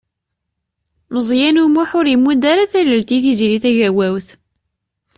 [1.13, 4.27] Meẓyan U Muḥ ur imudd ara tallelt i Tiziri Tagawawt.